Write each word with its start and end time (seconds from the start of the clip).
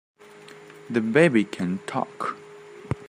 The 0.89 0.99
baby 0.99 1.43
can 1.43 1.77
TALK! 1.85 2.35